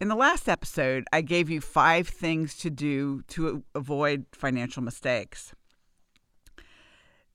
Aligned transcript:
In 0.00 0.08
the 0.08 0.16
last 0.16 0.48
episode, 0.48 1.04
I 1.12 1.20
gave 1.20 1.50
you 1.50 1.60
five 1.60 2.08
things 2.08 2.56
to 2.60 2.70
do 2.70 3.20
to 3.28 3.62
avoid 3.74 4.24
financial 4.32 4.82
mistakes. 4.82 5.52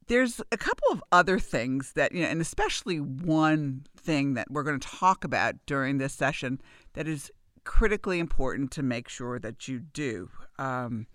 There's 0.07 0.41
a 0.51 0.57
couple 0.57 0.91
of 0.91 1.03
other 1.11 1.37
things 1.37 1.93
that, 1.93 2.11
you 2.11 2.23
know, 2.23 2.27
and 2.27 2.41
especially 2.41 2.99
one 2.99 3.85
thing 3.95 4.33
that 4.33 4.49
we're 4.49 4.63
going 4.63 4.79
to 4.79 4.87
talk 4.87 5.23
about 5.23 5.55
during 5.67 5.99
this 5.99 6.13
session 6.13 6.59
that 6.93 7.07
is 7.07 7.31
critically 7.65 8.17
important 8.17 8.71
to 8.71 8.83
make 8.83 9.09
sure 9.09 9.37
that 9.37 9.67
you 9.67 9.79
do. 9.79 10.31
Um, 10.57 11.05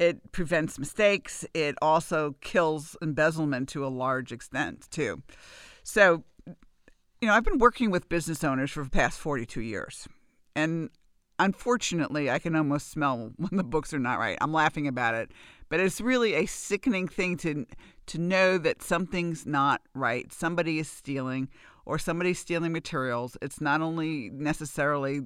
it 0.00 0.32
prevents 0.32 0.76
mistakes. 0.76 1.44
It 1.54 1.76
also 1.80 2.34
kills 2.40 2.96
embezzlement 3.00 3.68
to 3.70 3.86
a 3.86 3.88
large 3.88 4.32
extent, 4.32 4.88
too. 4.90 5.22
So, 5.84 6.24
you 7.20 7.28
know, 7.28 7.32
I've 7.32 7.44
been 7.44 7.58
working 7.58 7.92
with 7.92 8.08
business 8.08 8.42
owners 8.42 8.72
for 8.72 8.82
the 8.82 8.90
past 8.90 9.20
42 9.20 9.60
years. 9.60 10.08
And 10.56 10.90
unfortunately, 11.38 12.30
I 12.30 12.40
can 12.40 12.56
almost 12.56 12.90
smell 12.90 13.30
when 13.36 13.50
the 13.52 13.62
books 13.62 13.94
are 13.94 14.00
not 14.00 14.18
right. 14.18 14.38
I'm 14.40 14.52
laughing 14.52 14.88
about 14.88 15.14
it, 15.14 15.30
but 15.68 15.78
it's 15.78 16.00
really 16.00 16.34
a 16.34 16.46
sickening 16.46 17.06
thing 17.06 17.36
to 17.38 17.66
to 18.06 18.18
know 18.18 18.56
that 18.56 18.82
something's 18.82 19.46
not 19.46 19.82
right. 19.94 20.32
Somebody 20.32 20.78
is 20.78 20.88
stealing 20.88 21.48
or 21.84 21.98
somebody's 21.98 22.38
stealing 22.38 22.72
materials. 22.72 23.36
It's 23.42 23.60
not 23.60 23.80
only 23.80 24.30
necessarily 24.30 25.20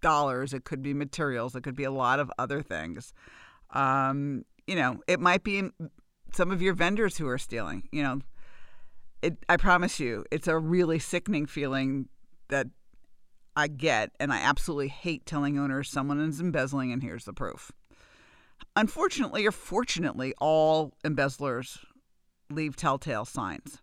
dollars, 0.00 0.54
it 0.54 0.64
could 0.64 0.82
be 0.82 0.94
materials, 0.94 1.54
it 1.54 1.62
could 1.62 1.74
be 1.74 1.84
a 1.84 1.90
lot 1.90 2.20
of 2.20 2.30
other 2.38 2.62
things. 2.62 3.12
Um, 3.70 4.44
you 4.66 4.76
know, 4.76 5.00
it 5.08 5.20
might 5.20 5.42
be 5.42 5.64
some 6.32 6.50
of 6.50 6.62
your 6.62 6.74
vendors 6.74 7.18
who 7.18 7.28
are 7.28 7.38
stealing, 7.38 7.88
you 7.92 8.02
know. 8.02 8.20
It, 9.22 9.38
I 9.48 9.56
promise 9.56 9.98
you, 9.98 10.24
it's 10.30 10.46
a 10.46 10.58
really 10.58 10.98
sickening 10.98 11.46
feeling 11.46 12.08
that 12.48 12.68
I 13.56 13.68
get, 13.68 14.10
and 14.20 14.32
I 14.32 14.36
absolutely 14.36 14.88
hate 14.88 15.24
telling 15.24 15.58
owners 15.58 15.88
someone 15.88 16.20
is 16.20 16.40
embezzling, 16.40 16.92
and 16.92 17.02
here's 17.02 17.24
the 17.24 17.32
proof. 17.32 17.72
Unfortunately 18.76 19.46
or 19.46 19.52
fortunately, 19.52 20.34
all 20.38 20.92
embezzlers 21.02 21.78
leave 22.50 22.76
telltale 22.76 23.24
signs. 23.24 23.80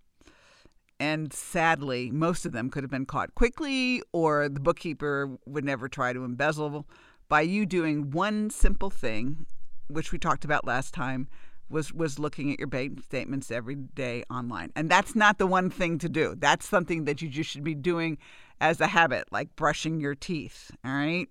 And 1.00 1.34
sadly, 1.34 2.12
most 2.12 2.46
of 2.46 2.52
them 2.52 2.70
could 2.70 2.84
have 2.84 2.92
been 2.92 3.08
caught 3.08 3.34
quickly, 3.34 4.04
or 4.14 4.48
the 4.48 4.60
bookkeeper 4.60 5.38
would 5.48 5.66
never 5.66 5.90
try 5.90 6.14
to 6.14 6.24
embezzle 6.24 6.88
by 7.28 7.42
you 7.42 7.66
doing 7.66 8.12
one 8.12 8.52
simple 8.52 8.92
thing, 8.92 9.48
which 9.88 10.12
we 10.12 10.20
talked 10.20 10.46
about 10.46 10.68
last 10.68 10.94
time, 10.94 11.28
was 11.74 11.92
was 11.92 12.20
looking 12.20 12.54
at 12.54 12.60
your 12.60 12.68
bank 12.68 13.04
statements 13.04 13.52
every 13.52 13.76
day 13.76 14.24
online. 14.30 14.72
And 14.76 14.90
that's 14.90 15.16
not 15.16 15.40
the 15.40 15.48
one 15.48 15.70
thing 15.70 15.98
to 15.98 16.08
do. 16.08 16.36
That's 16.38 16.68
something 16.68 17.06
that 17.06 17.22
you 17.22 17.28
just 17.28 17.50
should 17.50 17.64
be 17.64 17.76
doing 17.76 18.18
as 18.62 18.80
a 18.80 18.88
habit, 18.88 19.26
like 19.32 19.56
brushing 19.56 20.00
your 20.00 20.16
teeth, 20.16 20.72
all 20.86 20.94
right? 20.94 21.28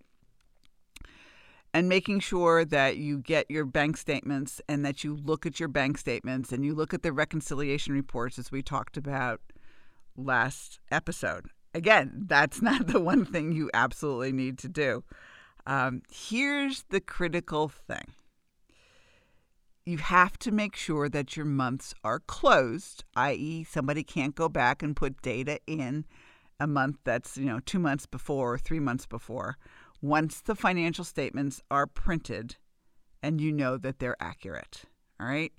And 1.73 1.89
making 1.89 2.21
sure 2.21 2.67
that 2.67 2.99
you 2.99 3.19
get 3.19 3.51
your 3.51 3.65
bank 3.65 3.97
statements 3.97 4.61
and 4.69 4.85
that 4.85 5.03
you 5.03 5.15
look 5.17 5.47
at 5.47 5.59
your 5.59 5.71
bank 5.71 5.97
statements 5.97 6.53
and 6.53 6.67
you 6.67 6.75
look 6.75 6.93
at 6.93 7.03
the 7.03 7.13
reconciliation 7.13 7.95
reports 7.95 8.39
as 8.39 8.53
we 8.53 8.63
talked 8.63 8.99
about 8.99 9.41
last 10.15 10.81
episode. 10.91 11.47
Again, 11.73 12.25
that's 12.27 12.61
not 12.71 12.89
the 12.89 13.01
one 13.01 13.25
thing 13.25 13.53
you 13.53 13.71
absolutely 13.73 14.33
need 14.33 14.59
to 14.59 14.69
do. 14.69 15.05
Um, 15.67 16.03
here's 16.11 16.83
the 16.91 17.01
critical 17.01 17.69
thing 17.69 18.09
you 19.85 19.99
have 19.99 20.39
to 20.39 20.51
make 20.51 20.77
sure 20.77 21.09
that 21.09 21.37
your 21.37 21.47
months 21.47 21.95
are 22.05 22.21
closed, 22.21 23.05
i.e., 23.17 23.65
somebody 23.65 24.05
can't 24.05 24.35
go 24.35 24.49
back 24.49 24.83
and 24.83 24.95
put 24.95 25.21
data 25.23 25.59
in 25.67 26.05
a 26.61 26.67
month 26.67 26.99
that's, 27.05 27.37
you 27.37 27.47
know, 27.47 27.61
two 27.61 27.79
months 27.79 28.07
before 28.07 28.55
or 28.55 28.59
three 28.59 28.79
months 28.79 29.07
before. 29.07 29.57
Once 30.01 30.41
the 30.41 30.55
financial 30.55 31.05
statements 31.05 31.61
are 31.71 31.87
printed 31.87 32.57
and 33.23 33.41
you 33.41 33.53
know 33.53 33.77
that 33.77 33.99
they're 33.99 34.21
accurate. 34.21 34.83
All 35.21 35.27
right. 35.27 35.53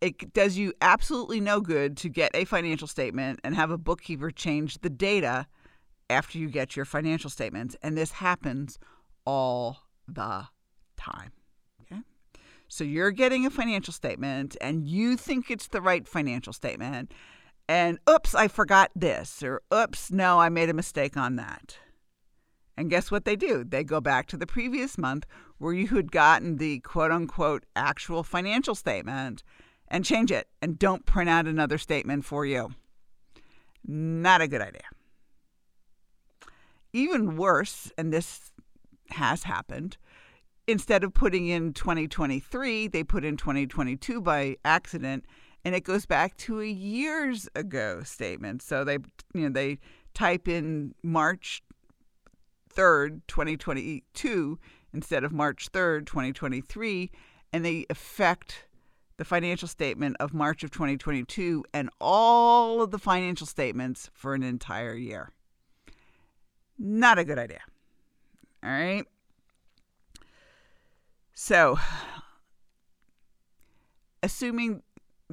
It 0.00 0.32
does 0.32 0.56
you 0.56 0.72
absolutely 0.80 1.40
no 1.40 1.60
good 1.60 1.96
to 1.98 2.08
get 2.08 2.30
a 2.34 2.46
financial 2.46 2.88
statement 2.88 3.40
and 3.44 3.54
have 3.54 3.70
a 3.70 3.78
bookkeeper 3.78 4.30
change 4.30 4.78
the 4.78 4.90
data 4.90 5.46
after 6.08 6.38
you 6.38 6.48
get 6.48 6.76
your 6.76 6.86
financial 6.86 7.28
statements. 7.28 7.76
And 7.82 7.96
this 7.96 8.12
happens 8.12 8.78
all 9.26 9.78
the 10.08 10.46
time. 10.96 11.32
So 12.72 12.84
you're 12.84 13.10
getting 13.10 13.44
a 13.44 13.50
financial 13.50 13.92
statement 13.92 14.56
and 14.60 14.86
you 14.86 15.16
think 15.16 15.50
it's 15.50 15.66
the 15.66 15.82
right 15.82 16.06
financial 16.06 16.52
statement. 16.52 17.12
And 17.68 17.98
oops, 18.08 18.32
I 18.32 18.46
forgot 18.46 18.92
this. 18.94 19.42
Or 19.42 19.60
oops, 19.74 20.12
no, 20.12 20.38
I 20.38 20.50
made 20.50 20.70
a 20.70 20.74
mistake 20.74 21.16
on 21.16 21.34
that. 21.34 21.78
And 22.76 22.88
guess 22.88 23.10
what 23.10 23.24
they 23.24 23.34
do? 23.34 23.64
They 23.64 23.82
go 23.82 24.00
back 24.00 24.28
to 24.28 24.36
the 24.36 24.46
previous 24.46 24.96
month 24.96 25.26
where 25.58 25.72
you 25.72 25.88
had 25.88 26.12
gotten 26.12 26.58
the 26.58 26.78
quote 26.78 27.10
unquote 27.10 27.64
actual 27.74 28.22
financial 28.22 28.76
statement 28.76 29.42
and 29.88 30.04
change 30.04 30.30
it 30.30 30.46
and 30.62 30.78
don't 30.78 31.04
print 31.04 31.28
out 31.28 31.48
another 31.48 31.76
statement 31.76 32.24
for 32.24 32.46
you. 32.46 32.70
Not 33.84 34.42
a 34.42 34.48
good 34.48 34.62
idea. 34.62 34.88
Even 36.92 37.36
worse, 37.36 37.90
and 37.98 38.12
this 38.12 38.52
has 39.10 39.42
happened, 39.42 39.96
instead 40.70 41.04
of 41.04 41.12
putting 41.12 41.48
in 41.48 41.72
2023, 41.72 42.88
they 42.88 43.04
put 43.04 43.24
in 43.24 43.36
2022 43.36 44.20
by 44.20 44.56
accident, 44.64 45.24
and 45.64 45.74
it 45.74 45.84
goes 45.84 46.06
back 46.06 46.36
to 46.38 46.60
a 46.60 46.66
years 46.66 47.48
ago 47.54 48.02
statement. 48.02 48.62
So 48.62 48.84
they, 48.84 48.98
you 49.34 49.42
know, 49.42 49.50
they 49.50 49.78
type 50.14 50.48
in 50.48 50.94
March 51.02 51.62
3rd, 52.74 53.22
2022 53.26 54.58
instead 54.92 55.24
of 55.24 55.32
March 55.32 55.70
3rd, 55.72 56.06
2023, 56.06 57.10
and 57.52 57.64
they 57.64 57.86
affect 57.90 58.66
the 59.16 59.24
financial 59.24 59.68
statement 59.68 60.16
of 60.18 60.32
March 60.32 60.64
of 60.64 60.70
2022 60.70 61.64
and 61.74 61.90
all 62.00 62.80
of 62.80 62.90
the 62.90 62.98
financial 62.98 63.46
statements 63.46 64.08
for 64.14 64.34
an 64.34 64.42
entire 64.42 64.94
year. 64.94 65.30
Not 66.78 67.18
a 67.18 67.24
good 67.24 67.38
idea. 67.38 67.60
All 68.64 68.70
right. 68.70 69.04
So, 71.42 71.78
assuming 74.22 74.82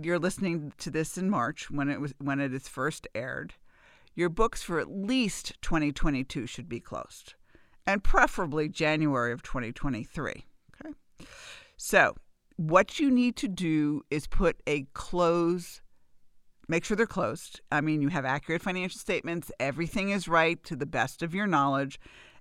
you're 0.02 0.18
listening 0.18 0.72
to 0.78 0.90
this 0.90 1.18
in 1.18 1.30
March 1.30 1.70
when 1.70 1.90
it 1.90 2.00
was 2.00 2.14
when 2.18 2.40
it 2.40 2.54
is 2.54 2.70
first 2.70 3.10
aired, 3.14 3.56
your 4.16 4.30
books 4.30 4.64
for 4.64 4.80
at 4.80 4.90
least 4.90 5.62
2022 5.62 6.48
should 6.48 6.70
be 6.70 6.80
closed, 6.80 7.34
and 7.86 8.06
preferably 8.06 8.70
January 8.70 9.34
of 9.34 9.44
2023. 9.44 10.46
Okay. 10.82 10.94
So, 11.76 12.16
what 12.56 13.02
you 13.02 13.12
need 13.12 13.36
to 13.36 13.50
do 13.50 14.04
is 14.10 14.28
put 14.28 14.62
a 14.66 14.84
close 14.94 15.82
make 16.70 16.86
sure 16.86 16.96
they're 16.96 17.06
closed. 17.06 17.60
I 17.70 17.82
mean, 17.82 18.02
you 18.02 18.08
have 18.10 18.24
accurate 18.24 18.62
financial 18.62 19.00
statements, 19.00 19.52
everything 19.60 20.12
is 20.12 20.30
right 20.30 20.64
to 20.64 20.78
the 20.78 20.86
best 20.86 21.22
of 21.22 21.36
your 21.36 21.48
knowledge, 21.48 22.00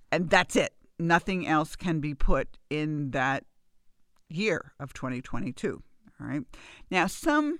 and 0.09 0.29
that's 0.29 0.55
it. 0.55 0.73
Nothing 0.97 1.45
else 1.45 1.75
can 1.75 1.99
be 1.99 2.13
put 2.13 2.57
in 2.69 3.11
that 3.11 3.43
year 4.29 4.73
of 4.79 4.93
2022. 4.93 5.81
All 6.19 6.27
right. 6.27 6.43
Now, 6.89 7.07
some 7.07 7.59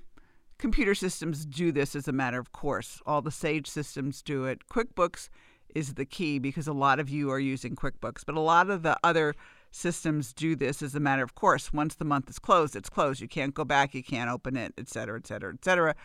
computer 0.58 0.96
systems 0.96 1.46
do 1.46 1.72
this 1.72 1.96
as 1.96 2.08
a 2.08 2.12
matter 2.12 2.40
of 2.40 2.52
course. 2.52 3.02
All 3.06 3.22
the 3.22 3.32
Sage 3.32 3.68
systems 3.68 4.22
do 4.22 4.46
it. 4.46 4.68
QuickBooks 4.70 5.30
is 5.76 5.94
the 5.94 6.06
key 6.06 6.40
because 6.40 6.68
a 6.68 6.74
lot 6.74 7.00
of 7.00 7.10
you 7.10 7.30
are 7.30 7.40
using 7.40 7.76
QuickBooks, 7.76 8.24
but 8.26 8.36
a 8.36 8.40
lot 8.40 8.70
of 8.70 8.84
the 8.84 8.98
other 9.04 9.36
systems 9.72 10.34
do 10.34 10.56
this 10.56 10.82
as 10.82 10.96
a 10.96 11.00
matter 11.00 11.24
of 11.24 11.36
course. 11.36 11.72
Once 11.72 11.96
the 11.96 12.06
month 12.06 12.30
is 12.30 12.40
closed, 12.40 12.76
it's 12.76 12.90
closed. 12.90 13.22
You 13.22 13.28
can't 13.28 13.54
go 13.54 13.64
back, 13.64 13.94
you 13.94 14.04
can't 14.04 14.30
open 14.30 14.58
it, 14.58 14.74
et 14.78 14.90
cetera, 14.90 15.20
et 15.20 15.28
cetera, 15.28 15.54
et 15.54 15.64
cetera. 15.64 15.96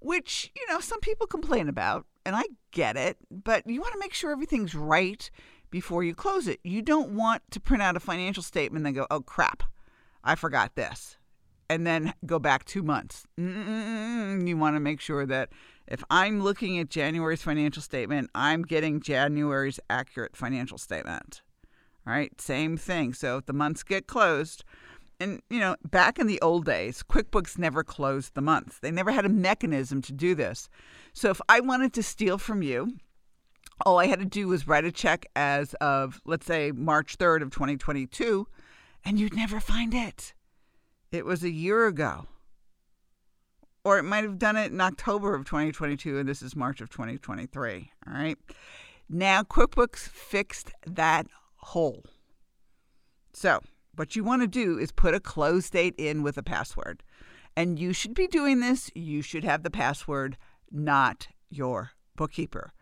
Which, 0.00 0.50
you 0.56 0.66
know, 0.68 0.80
some 0.80 0.98
people 1.00 1.28
complain 1.28 1.68
about, 1.68 2.06
and 2.26 2.34
I 2.34 2.42
get 2.72 2.96
it, 2.96 3.18
but 3.30 3.66
you 3.66 3.80
want 3.80 3.92
to 3.92 4.00
make 4.00 4.14
sure 4.14 4.32
everything's 4.32 4.74
right 4.74 5.30
before 5.70 6.02
you 6.02 6.14
close 6.14 6.48
it. 6.48 6.58
You 6.64 6.82
don't 6.82 7.10
want 7.10 7.42
to 7.52 7.60
print 7.60 7.82
out 7.82 7.96
a 7.96 8.00
financial 8.00 8.42
statement 8.42 8.84
and 8.86 8.96
go, 8.96 9.06
oh 9.10 9.20
crap, 9.20 9.62
I 10.24 10.34
forgot 10.34 10.74
this, 10.74 11.16
and 11.68 11.86
then 11.86 12.14
go 12.24 12.38
back 12.38 12.64
two 12.64 12.82
months. 12.82 13.26
Mm-mm-mm. 13.38 14.46
You 14.46 14.56
want 14.56 14.76
to 14.76 14.80
make 14.80 15.00
sure 15.00 15.26
that 15.26 15.50
if 15.86 16.04
I'm 16.10 16.42
looking 16.42 16.78
at 16.78 16.88
January's 16.88 17.42
financial 17.42 17.82
statement, 17.82 18.30
I'm 18.34 18.62
getting 18.62 19.00
January's 19.00 19.80
accurate 19.90 20.36
financial 20.36 20.78
statement. 20.78 21.42
All 22.06 22.12
right, 22.12 22.40
same 22.40 22.76
thing. 22.76 23.14
So 23.14 23.38
if 23.38 23.46
the 23.46 23.52
months 23.52 23.82
get 23.82 24.06
closed, 24.06 24.64
and 25.20 25.40
you 25.50 25.60
know, 25.60 25.76
back 25.90 26.18
in 26.18 26.26
the 26.26 26.40
old 26.40 26.64
days, 26.64 27.02
QuickBooks 27.08 27.58
never 27.58 27.84
closed 27.84 28.34
the 28.34 28.40
months. 28.40 28.78
They 28.80 28.90
never 28.90 29.12
had 29.12 29.24
a 29.24 29.28
mechanism 29.28 30.02
to 30.02 30.12
do 30.12 30.34
this. 30.34 30.68
So 31.12 31.30
if 31.30 31.40
I 31.48 31.60
wanted 31.60 31.92
to 31.94 32.02
steal 32.02 32.38
from 32.38 32.62
you, 32.62 32.96
all 33.86 33.98
I 33.98 34.06
had 34.06 34.18
to 34.18 34.24
do 34.24 34.48
was 34.48 34.66
write 34.66 34.84
a 34.84 34.92
check 34.92 35.26
as 35.36 35.74
of, 35.74 36.20
let's 36.24 36.46
say, 36.46 36.72
March 36.72 37.18
3rd 37.18 37.42
of 37.42 37.50
2022, 37.50 38.46
and 39.04 39.18
you'd 39.18 39.34
never 39.34 39.60
find 39.60 39.94
it. 39.94 40.34
It 41.10 41.24
was 41.24 41.42
a 41.42 41.50
year 41.50 41.86
ago. 41.86 42.26
Or 43.84 43.98
it 43.98 44.04
might 44.04 44.24
have 44.24 44.38
done 44.38 44.56
it 44.56 44.70
in 44.70 44.80
October 44.80 45.34
of 45.34 45.44
2022, 45.44 46.18
and 46.18 46.28
this 46.28 46.40
is 46.40 46.54
March 46.54 46.80
of 46.80 46.88
2023. 46.90 47.90
All 48.06 48.14
right. 48.14 48.38
Now, 49.08 49.42
QuickBooks 49.42 50.08
fixed 50.08 50.70
that 50.86 51.26
hole. 51.56 52.04
So, 53.32 53.60
what 53.96 54.14
you 54.14 54.24
want 54.24 54.42
to 54.42 54.48
do 54.48 54.78
is 54.78 54.92
put 54.92 55.14
a 55.14 55.20
close 55.20 55.68
date 55.68 55.94
in 55.98 56.22
with 56.22 56.38
a 56.38 56.42
password. 56.42 57.02
And 57.56 57.78
you 57.78 57.92
should 57.92 58.14
be 58.14 58.26
doing 58.26 58.60
this. 58.60 58.90
You 58.94 59.20
should 59.20 59.44
have 59.44 59.62
the 59.62 59.70
password, 59.70 60.38
not 60.70 61.28
your 61.50 61.90
bookkeeper. 62.16 62.72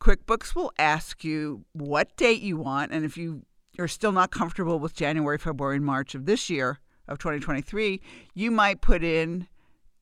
QuickBooks 0.00 0.54
will 0.54 0.72
ask 0.78 1.22
you 1.22 1.64
what 1.72 2.16
date 2.16 2.40
you 2.40 2.56
want. 2.56 2.92
And 2.92 3.04
if 3.04 3.16
you 3.16 3.42
are 3.78 3.88
still 3.88 4.12
not 4.12 4.30
comfortable 4.30 4.78
with 4.78 4.94
January, 4.94 5.38
February, 5.38 5.76
and 5.76 5.84
March 5.84 6.14
of 6.14 6.26
this 6.26 6.50
year, 6.50 6.78
of 7.08 7.18
2023, 7.18 8.00
you 8.34 8.50
might 8.50 8.80
put 8.80 9.02
in 9.04 9.46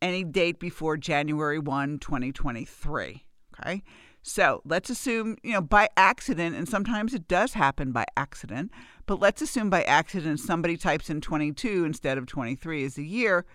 any 0.03 0.25
date 0.25 0.59
before 0.59 0.97
January 0.97 1.59
1, 1.59 1.99
2023. 1.99 3.25
Okay. 3.61 3.83
So 4.23 4.61
let's 4.65 4.91
assume, 4.91 5.37
you 5.43 5.53
know, 5.53 5.63
by 5.63 5.89
accident, 5.97 6.55
and 6.55 6.69
sometimes 6.69 7.15
it 7.15 7.27
does 7.27 7.55
happen 7.55 7.91
by 7.91 8.05
accident, 8.17 8.71
but 9.07 9.19
let's 9.19 9.41
assume 9.41 9.71
by 9.71 9.83
accident 9.85 10.41
somebody 10.41 10.77
types 10.77 11.09
in 11.09 11.21
22 11.21 11.85
instead 11.85 12.19
of 12.19 12.27
23 12.27 12.85
as 12.85 12.99
a 12.99 13.03
year. 13.03 13.47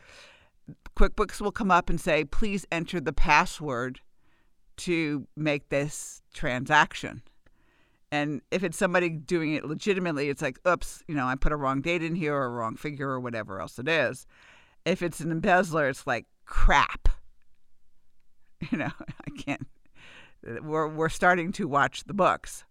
QuickBooks 0.98 1.40
will 1.40 1.52
come 1.52 1.70
up 1.70 1.90
and 1.90 2.02
say, 2.02 2.24
please 2.24 2.66
enter 2.72 3.00
the 3.00 3.14
password 3.14 4.00
to 4.78 5.28
make 5.36 5.70
this 5.70 6.24
transaction. 6.34 7.22
And 8.16 8.42
if 8.50 8.64
it's 8.64 8.78
somebody 8.78 9.10
doing 9.10 9.56
it 9.56 9.66
legitimately, 9.66 10.30
it's 10.30 10.42
like, 10.42 10.58
oops, 10.66 11.04
you 11.06 11.16
know, 11.16 11.28
I 11.28 11.36
put 11.36 11.52
a 11.52 11.58
wrong 11.58 11.82
date 11.82 12.02
in 12.02 12.16
here 12.16 12.34
or 12.34 12.46
a 12.46 12.50
wrong 12.50 12.78
figure 12.78 13.10
or 13.10 13.20
whatever 13.20 13.60
else 13.60 13.78
it 13.78 13.90
is. 13.90 14.26
If 14.86 15.02
it's 15.02 15.20
an 15.20 15.32
embezzler, 15.32 15.90
it's 15.90 16.08
like, 16.08 16.26
crap. 16.46 17.10
You 18.72 18.78
know, 18.78 18.92
I 19.28 19.30
can't. 19.38 19.68
We're, 20.64 20.88
we're 20.88 21.10
starting 21.10 21.52
to 21.52 21.68
watch 21.68 22.06
the 22.06 22.14
books. 22.14 22.64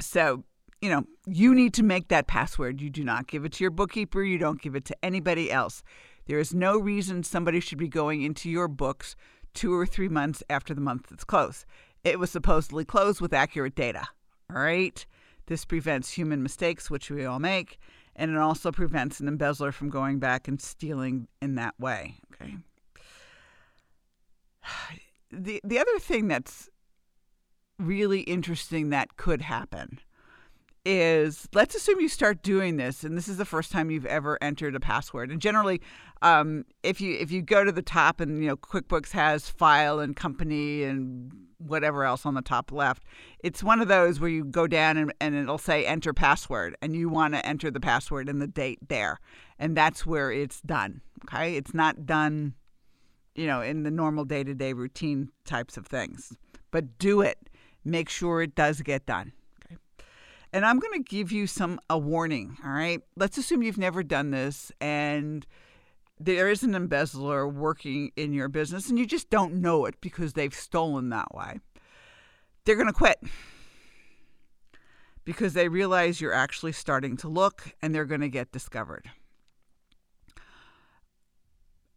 So, 0.00 0.44
you 0.80 0.88
know, 0.88 1.02
you 1.26 1.52
need 1.52 1.74
to 1.74 1.82
make 1.82 2.08
that 2.08 2.28
password. 2.28 2.80
You 2.80 2.88
do 2.88 3.02
not 3.02 3.26
give 3.26 3.44
it 3.44 3.52
to 3.54 3.64
your 3.64 3.72
bookkeeper, 3.72 4.22
you 4.22 4.38
don't 4.38 4.62
give 4.62 4.76
it 4.76 4.84
to 4.86 4.96
anybody 5.04 5.50
else. 5.50 5.82
There 6.26 6.38
is 6.38 6.54
no 6.54 6.78
reason 6.78 7.24
somebody 7.24 7.58
should 7.58 7.76
be 7.76 7.88
going 7.88 8.22
into 8.22 8.48
your 8.48 8.68
books 8.68 9.16
two 9.52 9.74
or 9.74 9.84
three 9.84 10.08
months 10.08 10.44
after 10.48 10.72
the 10.74 10.80
month 10.80 11.08
that's 11.10 11.24
closed. 11.24 11.66
It 12.06 12.20
was 12.20 12.30
supposedly 12.30 12.84
closed 12.84 13.20
with 13.20 13.32
accurate 13.32 13.74
data. 13.74 14.06
All 14.54 14.62
right. 14.62 15.04
This 15.46 15.64
prevents 15.64 16.12
human 16.12 16.40
mistakes, 16.40 16.88
which 16.88 17.10
we 17.10 17.24
all 17.24 17.40
make, 17.40 17.80
and 18.14 18.30
it 18.30 18.36
also 18.36 18.70
prevents 18.70 19.18
an 19.18 19.26
embezzler 19.26 19.72
from 19.72 19.90
going 19.90 20.20
back 20.20 20.46
and 20.46 20.60
stealing 20.60 21.26
in 21.42 21.56
that 21.56 21.74
way. 21.80 22.14
Okay. 22.32 22.54
The 25.32 25.60
the 25.64 25.80
other 25.80 25.98
thing 25.98 26.28
that's 26.28 26.70
really 27.80 28.20
interesting 28.20 28.90
that 28.90 29.16
could 29.16 29.42
happen 29.42 29.98
is 30.84 31.48
let's 31.52 31.74
assume 31.74 32.00
you 32.00 32.08
start 32.08 32.42
doing 32.42 32.76
this 32.76 33.02
and 33.02 33.18
this 33.18 33.26
is 33.26 33.36
the 33.36 33.44
first 33.44 33.72
time 33.72 33.90
you've 33.90 34.06
ever 34.06 34.38
entered 34.40 34.76
a 34.76 34.80
password 34.80 35.32
and 35.32 35.42
generally 35.42 35.82
um, 36.22 36.64
if 36.84 37.00
you 37.00 37.16
if 37.18 37.32
you 37.32 37.42
go 37.42 37.64
to 37.64 37.72
the 37.72 37.82
top 37.82 38.20
and 38.20 38.40
you 38.40 38.48
know 38.48 38.56
quickbooks 38.56 39.10
has 39.10 39.50
file 39.50 39.98
and 39.98 40.14
company 40.14 40.84
and 40.84 41.32
whatever 41.58 42.04
else 42.04 42.26
on 42.26 42.34
the 42.34 42.42
top 42.42 42.70
left 42.70 43.02
it's 43.40 43.62
one 43.62 43.80
of 43.80 43.88
those 43.88 44.20
where 44.20 44.30
you 44.30 44.44
go 44.44 44.66
down 44.66 44.96
and, 44.96 45.12
and 45.20 45.34
it'll 45.34 45.58
say 45.58 45.84
enter 45.86 46.12
password 46.12 46.76
and 46.82 46.94
you 46.94 47.08
want 47.08 47.34
to 47.34 47.44
enter 47.46 47.70
the 47.70 47.80
password 47.80 48.28
and 48.28 48.40
the 48.42 48.46
date 48.46 48.78
there 48.88 49.18
and 49.58 49.76
that's 49.76 50.04
where 50.04 50.30
it's 50.30 50.60
done 50.62 51.00
okay 51.24 51.56
it's 51.56 51.72
not 51.72 52.04
done 52.06 52.54
you 53.34 53.46
know 53.46 53.62
in 53.62 53.82
the 53.84 53.90
normal 53.90 54.24
day-to-day 54.24 54.72
routine 54.72 55.30
types 55.44 55.76
of 55.76 55.86
things 55.86 56.36
but 56.70 56.98
do 56.98 57.20
it 57.20 57.48
make 57.84 58.08
sure 58.08 58.42
it 58.42 58.54
does 58.54 58.82
get 58.82 59.06
done 59.06 59.32
Okay. 59.64 59.76
and 60.52 60.64
I'm 60.66 60.78
going 60.78 61.02
to 61.02 61.08
give 61.08 61.32
you 61.32 61.46
some 61.46 61.80
a 61.88 61.96
warning, 61.98 62.56
all 62.64 62.70
right? 62.72 63.00
Let's 63.16 63.38
assume 63.38 63.62
you've 63.62 63.78
never 63.78 64.02
done 64.02 64.30
this 64.30 64.72
and 64.80 65.46
there 66.18 66.48
is 66.48 66.62
an 66.62 66.74
embezzler 66.74 67.46
working 67.46 68.10
in 68.16 68.32
your 68.32 68.48
business 68.48 68.88
and 68.88 68.98
you 68.98 69.06
just 69.06 69.28
don't 69.30 69.54
know 69.54 69.84
it 69.84 70.00
because 70.00 70.32
they've 70.32 70.54
stolen 70.54 71.10
that 71.10 71.34
way. 71.34 71.60
They're 72.64 72.76
going 72.76 72.86
to 72.86 72.92
quit 72.92 73.18
because 75.24 75.52
they 75.52 75.68
realize 75.68 76.20
you're 76.20 76.32
actually 76.32 76.72
starting 76.72 77.16
to 77.18 77.28
look 77.28 77.74
and 77.82 77.94
they're 77.94 78.04
going 78.06 78.22
to 78.22 78.28
get 78.28 78.52
discovered. 78.52 79.10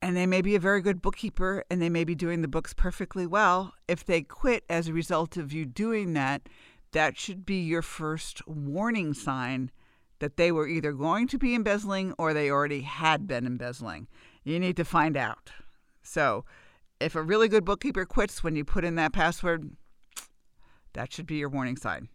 And 0.01 0.15
they 0.15 0.25
may 0.25 0.41
be 0.41 0.55
a 0.55 0.59
very 0.59 0.81
good 0.81 1.01
bookkeeper 1.01 1.63
and 1.69 1.81
they 1.81 1.89
may 1.89 2.03
be 2.03 2.15
doing 2.15 2.41
the 2.41 2.47
books 2.47 2.73
perfectly 2.73 3.25
well. 3.25 3.73
If 3.87 4.05
they 4.05 4.21
quit 4.21 4.63
as 4.69 4.87
a 4.87 4.93
result 4.93 5.37
of 5.37 5.53
you 5.53 5.65
doing 5.65 6.13
that, 6.13 6.47
that 6.91 7.17
should 7.17 7.45
be 7.45 7.61
your 7.61 7.81
first 7.81 8.45
warning 8.47 9.13
sign 9.13 9.71
that 10.19 10.37
they 10.37 10.51
were 10.51 10.67
either 10.67 10.91
going 10.91 11.27
to 11.27 11.37
be 11.37 11.55
embezzling 11.55 12.13
or 12.17 12.33
they 12.33 12.49
already 12.49 12.81
had 12.81 13.27
been 13.27 13.45
embezzling. 13.45 14.07
You 14.43 14.59
need 14.59 14.77
to 14.77 14.85
find 14.85 15.17
out. 15.17 15.51
So, 16.03 16.45
if 16.99 17.15
a 17.15 17.23
really 17.23 17.47
good 17.47 17.65
bookkeeper 17.65 18.05
quits 18.05 18.43
when 18.43 18.55
you 18.55 18.65
put 18.65 18.83
in 18.83 18.95
that 18.95 19.13
password, 19.13 19.71
that 20.93 21.13
should 21.13 21.25
be 21.25 21.35
your 21.35 21.49
warning 21.49 21.77
sign. 21.77 22.09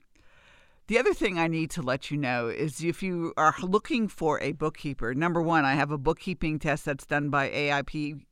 The 0.87 0.99
other 0.99 1.15
thing 1.15 1.39
I 1.39 1.49
need 1.49 1.71
to 1.71 1.81
let 1.81 2.11
you 2.11 2.19
know 2.19 2.49
is 2.49 2.85
if 2.85 3.03
you 3.03 3.33
are 3.39 3.55
looking 3.63 4.07
for 4.07 4.39
a 4.41 4.53
bookkeeper, 4.53 5.15
number 5.15 5.41
one, 5.41 5.65
I 5.65 5.75
have 5.75 5.91
a 5.91 5.97
bookkeeping 5.97 6.59
test 6.59 6.85
that's 6.85 7.07
done 7.07 7.31
by 7.31 7.49
AIPBA, 7.49 8.27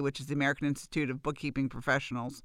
which 0.00 0.20
is 0.20 0.28
the 0.28 0.34
American 0.34 0.66
Institute 0.66 1.10
of 1.10 1.22
Bookkeeping 1.22 1.68
Professionals 1.68 2.42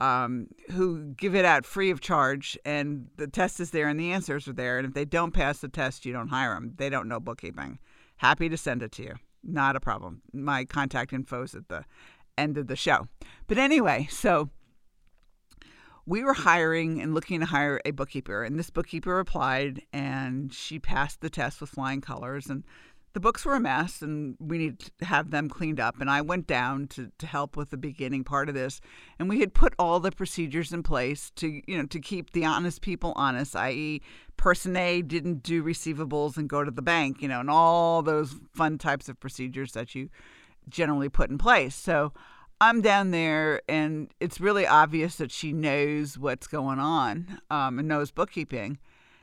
um, 0.00 0.48
who 0.70 1.12
give 1.14 1.34
it 1.34 1.44
out 1.44 1.66
free 1.66 1.90
of 1.90 2.00
charge, 2.00 2.58
and 2.64 3.08
the 3.16 3.26
test 3.26 3.60
is 3.60 3.70
there 3.70 3.88
and 3.88 4.00
the 4.00 4.12
answers 4.12 4.48
are 4.48 4.52
there. 4.52 4.78
And 4.78 4.86
if 4.86 4.94
they 4.94 5.04
don't 5.04 5.32
pass 5.32 5.58
the 5.58 5.68
test, 5.68 6.06
you 6.06 6.12
don't 6.12 6.28
hire 6.28 6.54
them. 6.54 6.74
They 6.76 6.88
don't 6.88 7.08
know 7.08 7.20
bookkeeping. 7.20 7.78
Happy 8.16 8.48
to 8.48 8.56
send 8.56 8.82
it 8.82 8.92
to 8.92 9.02
you. 9.02 9.14
Not 9.42 9.76
a 9.76 9.80
problem. 9.80 10.22
My 10.32 10.64
contact 10.64 11.12
info 11.12 11.42
is 11.42 11.54
at 11.54 11.68
the 11.68 11.84
end 12.36 12.58
of 12.58 12.66
the 12.66 12.76
show. 12.76 13.08
But 13.46 13.58
anyway, 13.58 14.08
so 14.10 14.50
we 16.06 16.24
were 16.24 16.34
hiring 16.34 17.00
and 17.00 17.14
looking 17.14 17.40
to 17.40 17.46
hire 17.46 17.80
a 17.84 17.92
bookkeeper, 17.92 18.42
and 18.42 18.58
this 18.58 18.70
bookkeeper 18.70 19.18
applied, 19.18 19.82
and 19.92 20.52
she 20.52 20.78
passed 20.78 21.20
the 21.20 21.30
test 21.30 21.60
with 21.60 21.70
flying 21.70 22.00
colors. 22.00 22.48
And 22.48 22.64
the 23.12 23.20
books 23.20 23.44
were 23.44 23.54
a 23.54 23.60
mess 23.60 24.02
and 24.02 24.36
we 24.38 24.58
needed 24.58 24.90
to 24.98 25.04
have 25.04 25.30
them 25.30 25.48
cleaned 25.48 25.80
up. 25.80 26.00
And 26.00 26.08
I 26.08 26.20
went 26.20 26.46
down 26.46 26.86
to, 26.88 27.10
to 27.18 27.26
help 27.26 27.56
with 27.56 27.70
the 27.70 27.76
beginning 27.76 28.22
part 28.22 28.48
of 28.48 28.54
this. 28.54 28.80
And 29.18 29.28
we 29.28 29.40
had 29.40 29.52
put 29.52 29.74
all 29.78 29.98
the 29.98 30.12
procedures 30.12 30.72
in 30.72 30.82
place 30.82 31.30
to, 31.36 31.60
you 31.66 31.76
know, 31.76 31.86
to 31.86 31.98
keep 31.98 32.30
the 32.30 32.44
honest 32.44 32.82
people 32.82 33.12
honest, 33.16 33.56
i.e., 33.56 34.00
person 34.36 34.76
A 34.76 35.02
didn't 35.02 35.42
do 35.42 35.62
receivables 35.62 36.36
and 36.36 36.48
go 36.48 36.62
to 36.62 36.70
the 36.70 36.82
bank, 36.82 37.20
you 37.20 37.28
know, 37.28 37.40
and 37.40 37.50
all 37.50 38.02
those 38.02 38.36
fun 38.54 38.78
types 38.78 39.08
of 39.08 39.18
procedures 39.18 39.72
that 39.72 39.94
you 39.94 40.08
generally 40.68 41.08
put 41.08 41.30
in 41.30 41.38
place. 41.38 41.74
So 41.74 42.12
I'm 42.60 42.80
down 42.80 43.10
there 43.10 43.60
and 43.68 44.12
it's 44.20 44.40
really 44.40 44.66
obvious 44.66 45.16
that 45.16 45.32
she 45.32 45.52
knows 45.52 46.16
what's 46.16 46.46
going 46.46 46.78
on 46.78 47.40
um, 47.50 47.78
and 47.78 47.88
knows 47.88 48.12
bookkeeping. 48.12 48.78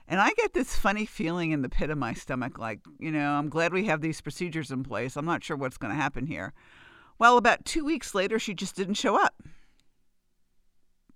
And 0.07 0.21
I 0.21 0.31
get 0.37 0.53
this 0.53 0.75
funny 0.75 1.05
feeling 1.05 1.51
in 1.51 1.61
the 1.61 1.69
pit 1.69 1.89
of 1.89 1.97
my 1.97 2.13
stomach 2.13 2.57
like, 2.57 2.79
you 2.97 3.11
know, 3.11 3.31
I'm 3.31 3.49
glad 3.49 3.73
we 3.73 3.85
have 3.85 4.01
these 4.01 4.21
procedures 4.21 4.71
in 4.71 4.83
place. 4.83 5.17
I'm 5.17 5.25
not 5.25 5.43
sure 5.43 5.57
what's 5.57 5.77
going 5.77 5.93
to 5.93 6.01
happen 6.01 6.25
here. 6.25 6.53
Well, 7.19 7.37
about 7.37 7.65
two 7.65 7.83
weeks 7.83 8.15
later, 8.15 8.39
she 8.39 8.53
just 8.53 8.75
didn't 8.75 8.93
show 8.93 9.21
up. 9.21 9.43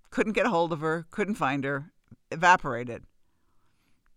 Couldn't 0.10 0.34
get 0.34 0.46
a 0.46 0.50
hold 0.50 0.74
of 0.74 0.82
her, 0.82 1.06
couldn't 1.10 1.36
find 1.36 1.64
her, 1.64 1.94
evaporated. 2.32 3.04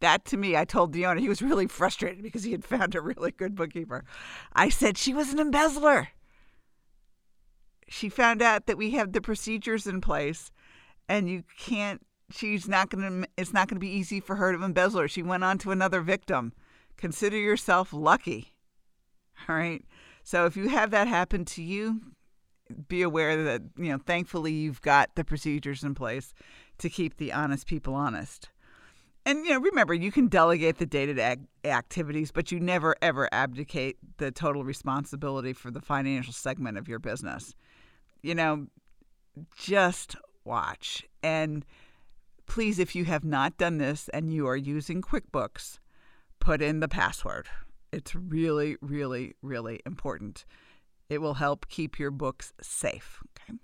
That 0.01 0.25
to 0.27 0.37
me, 0.37 0.57
I 0.57 0.65
told 0.65 0.97
owner, 0.97 1.21
he 1.21 1.29
was 1.29 1.41
really 1.41 1.69
frustrated 1.69 2.23
because 2.23 2.43
he 2.43 2.53
had 2.53 2.65
found 2.65 2.95
a 2.95 3.01
really 3.01 3.31
good 3.31 3.55
bookkeeper. 3.55 4.05
I 4.53 4.71
said, 4.71 4.99
she 4.99 5.15
was 5.15 5.33
an 5.33 5.39
embezzler. 5.39 6.09
She 7.89 8.09
found 8.09 8.43
out 8.43 8.67
that 8.67 8.77
we 8.77 8.91
have 8.93 9.13
the 9.13 9.21
procedures 9.21 9.87
in 9.87 10.01
place 10.01 10.51
and 11.09 11.29
you 11.29 11.45
can't 11.59 12.05
she's 12.31 12.69
not 12.69 12.91
going 12.91 13.23
to 13.23 13.29
it's 13.37 13.53
not 13.53 13.69
going 13.69 13.77
to 13.77 13.87
be 13.87 13.93
easy 13.93 14.21
for 14.21 14.37
her 14.37 14.53
to 14.53 14.63
embezzle 14.63 15.01
her. 15.01 15.09
She 15.09 15.23
went 15.23 15.45
on 15.45 15.59
to 15.59 15.71
another 15.71 16.01
victim. 16.01 16.53
Consider 16.97 17.37
yourself 17.37 17.93
lucky. 17.93 18.55
All 19.49 19.57
right? 19.57 19.85
So 20.23 20.47
if 20.47 20.57
you 20.57 20.69
have 20.69 20.91
that 20.93 21.09
happen 21.09 21.45
to 21.47 21.63
you, 21.63 22.01
be 22.89 23.03
aware 23.03 23.43
that, 23.45 23.63
you 23.77 23.91
know, 23.91 23.99
thankfully 23.99 24.53
you've 24.53 24.81
got 24.81 25.15
the 25.17 25.25
procedures 25.25 25.85
in 25.85 25.95
place 25.95 26.33
to 26.79 26.89
keep 26.89 27.17
the 27.17 27.33
honest 27.33 27.67
people 27.67 27.95
honest. 27.95 28.49
And 29.27 29.45
you 29.47 29.53
know, 29.53 29.61
remember, 29.61 29.95
you 29.95 30.13
can 30.13 30.29
delegate 30.29 30.79
the 30.79 30.87
day-to-day 30.87 31.37
activities, 31.65 32.31
but 32.31 32.53
you 32.53 32.61
never 32.61 32.95
ever 33.01 33.29
abdicate 33.33 33.97
the 34.19 34.31
total 34.31 34.65
responsibility 34.65 35.53
for 35.53 35.71
the 35.71 35.81
financial 35.81 36.33
segment 36.33 36.79
of 36.79 36.89
your 36.89 36.99
business. 36.99 37.55
You 38.23 38.35
know, 38.35 38.67
just 39.57 40.17
watch. 40.45 41.05
And 41.23 41.65
please, 42.47 42.79
if 42.79 42.95
you 42.95 43.05
have 43.05 43.25
not 43.25 43.57
done 43.57 43.79
this 43.79 44.09
and 44.11 44.33
you 44.33 44.47
are 44.47 44.57
using 44.57 45.03
QuickBooks, 45.03 45.79
put 46.41 46.63
in 46.63 46.81
the 46.81 46.89
password. 46.89 47.49
It's 47.93 48.15
really, 48.15 48.77
really, 48.81 49.35
really 49.43 49.81
important. 49.87 50.45
It 51.09 51.19
will 51.19 51.35
help 51.35 51.69
keep 51.69 51.99
your 51.99 52.11
books 52.11 52.53
safe. 52.61 53.23
Okay. 53.41 53.59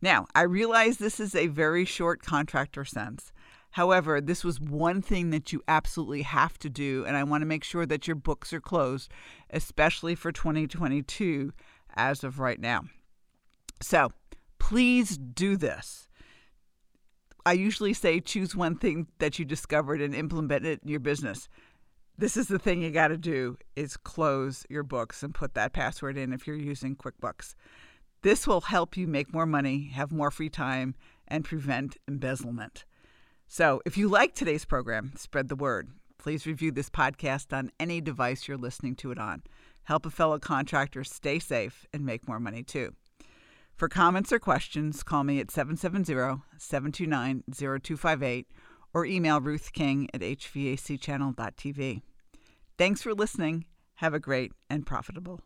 Now, 0.00 0.26
I 0.34 0.42
realize 0.42 0.98
this 0.98 1.20
is 1.20 1.34
a 1.34 1.48
very 1.48 1.84
short 1.84 2.22
contractor 2.22 2.84
cents. 2.84 3.32
However, 3.72 4.20
this 4.20 4.44
was 4.44 4.60
one 4.60 5.02
thing 5.02 5.30
that 5.30 5.52
you 5.52 5.62
absolutely 5.68 6.22
have 6.22 6.58
to 6.58 6.70
do, 6.70 7.04
and 7.06 7.16
I 7.16 7.24
want 7.24 7.42
to 7.42 7.46
make 7.46 7.64
sure 7.64 7.86
that 7.86 8.06
your 8.06 8.16
books 8.16 8.52
are 8.52 8.60
closed, 8.60 9.10
especially 9.50 10.14
for 10.14 10.32
2022 10.32 11.52
as 11.94 12.24
of 12.24 12.38
right 12.38 12.60
now. 12.60 12.84
So 13.80 14.10
please 14.58 15.18
do 15.18 15.56
this. 15.56 16.07
I 17.48 17.52
usually 17.52 17.94
say 17.94 18.20
choose 18.20 18.54
one 18.54 18.76
thing 18.76 19.06
that 19.20 19.38
you 19.38 19.46
discovered 19.46 20.02
and 20.02 20.14
implement 20.14 20.66
it 20.66 20.80
in 20.82 20.90
your 20.90 21.00
business. 21.00 21.48
This 22.18 22.36
is 22.36 22.48
the 22.48 22.58
thing 22.58 22.82
you 22.82 22.90
got 22.90 23.08
to 23.08 23.16
do 23.16 23.56
is 23.74 23.96
close 23.96 24.66
your 24.68 24.82
books 24.82 25.22
and 25.22 25.34
put 25.34 25.54
that 25.54 25.72
password 25.72 26.18
in 26.18 26.34
if 26.34 26.46
you're 26.46 26.54
using 26.54 26.94
QuickBooks. 26.94 27.54
This 28.20 28.46
will 28.46 28.60
help 28.60 28.98
you 28.98 29.06
make 29.06 29.32
more 29.32 29.46
money, 29.46 29.90
have 29.94 30.12
more 30.12 30.30
free 30.30 30.50
time, 30.50 30.94
and 31.26 31.42
prevent 31.42 31.96
embezzlement. 32.06 32.84
So, 33.46 33.80
if 33.86 33.96
you 33.96 34.10
like 34.10 34.34
today's 34.34 34.66
program, 34.66 35.14
spread 35.16 35.48
the 35.48 35.56
word. 35.56 35.88
Please 36.18 36.44
review 36.44 36.70
this 36.70 36.90
podcast 36.90 37.56
on 37.56 37.72
any 37.80 38.02
device 38.02 38.46
you're 38.46 38.58
listening 38.58 38.94
to 38.96 39.10
it 39.10 39.18
on. 39.18 39.42
Help 39.84 40.04
a 40.04 40.10
fellow 40.10 40.38
contractor 40.38 41.02
stay 41.02 41.38
safe 41.38 41.86
and 41.94 42.04
make 42.04 42.28
more 42.28 42.40
money 42.40 42.62
too. 42.62 42.92
For 43.78 43.88
comments 43.88 44.32
or 44.32 44.40
questions, 44.40 45.04
call 45.04 45.22
me 45.22 45.38
at 45.38 45.52
770 45.52 46.42
729 46.58 47.44
0258 47.46 48.48
or 48.92 49.06
email 49.06 49.40
Ruth 49.40 49.72
King 49.72 50.08
at 50.12 50.20
hvacchannel.tv. 50.20 52.02
Thanks 52.76 53.02
for 53.02 53.14
listening. 53.14 53.66
Have 53.94 54.14
a 54.14 54.18
great 54.18 54.50
and 54.68 54.84
profitable 54.84 55.42